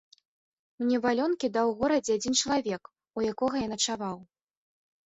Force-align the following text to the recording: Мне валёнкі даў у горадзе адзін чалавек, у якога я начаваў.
Мне 0.83 0.95
валёнкі 1.03 1.51
даў 1.57 1.67
у 1.75 1.75
горадзе 1.83 2.11
адзін 2.21 2.33
чалавек, 2.41 2.83
у 3.21 3.29
якога 3.35 3.55
я 3.67 3.73
начаваў. 3.77 4.17